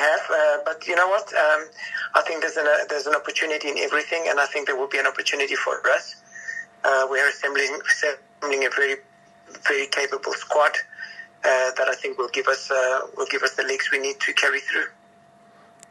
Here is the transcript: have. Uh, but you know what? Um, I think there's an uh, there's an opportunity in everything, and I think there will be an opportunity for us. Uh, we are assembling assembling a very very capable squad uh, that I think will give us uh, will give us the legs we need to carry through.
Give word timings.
have. 0.00 0.20
Uh, 0.30 0.56
but 0.64 0.86
you 0.86 0.96
know 0.96 1.08
what? 1.08 1.26
Um, 1.34 1.68
I 2.14 2.22
think 2.26 2.40
there's 2.42 2.56
an 2.56 2.66
uh, 2.66 2.84
there's 2.88 3.06
an 3.06 3.14
opportunity 3.14 3.68
in 3.68 3.78
everything, 3.78 4.26
and 4.28 4.40
I 4.40 4.46
think 4.46 4.66
there 4.66 4.76
will 4.76 4.88
be 4.88 4.98
an 4.98 5.06
opportunity 5.06 5.54
for 5.54 5.80
us. 5.90 6.16
Uh, 6.84 7.06
we 7.10 7.20
are 7.20 7.28
assembling 7.28 7.78
assembling 7.90 8.64
a 8.64 8.70
very 8.70 8.96
very 9.68 9.86
capable 9.86 10.32
squad 10.32 10.72
uh, 11.44 11.70
that 11.76 11.88
I 11.88 11.94
think 11.94 12.18
will 12.18 12.28
give 12.28 12.48
us 12.48 12.70
uh, 12.70 13.00
will 13.16 13.30
give 13.30 13.42
us 13.42 13.54
the 13.56 13.62
legs 13.62 13.90
we 13.92 13.98
need 13.98 14.18
to 14.20 14.32
carry 14.32 14.60
through. 14.60 14.86